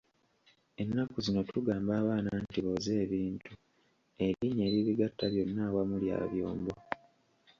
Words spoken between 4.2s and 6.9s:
erinnya, eribigatta byonna awamu lya byombo.